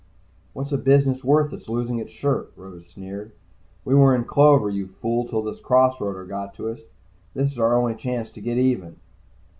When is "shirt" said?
2.11-2.51